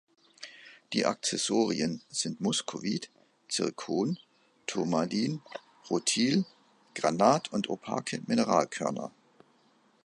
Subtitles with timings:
[0.93, 3.11] Die Akzessorien sind Muskovit,
[3.47, 4.17] Zirkon,
[4.65, 5.43] Turmalin,
[5.91, 6.43] Rutil,
[6.95, 9.11] Granat und opake Mineralkörner.